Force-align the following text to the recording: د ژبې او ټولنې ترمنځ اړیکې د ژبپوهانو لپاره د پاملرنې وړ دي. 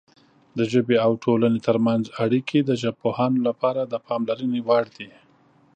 د 0.57 0.59
ژبې 0.71 0.97
او 1.05 1.11
ټولنې 1.23 1.59
ترمنځ 1.67 2.03
اړیکې 2.23 2.59
د 2.63 2.71
ژبپوهانو 2.81 3.39
لپاره 3.47 3.81
د 3.85 3.93
پاملرنې 4.07 4.59
وړ 4.67 4.85
دي. 4.97 5.11